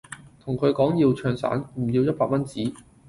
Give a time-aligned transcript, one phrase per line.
[0.43, 2.73] 同佢講要唱散，唔要一百蚊紙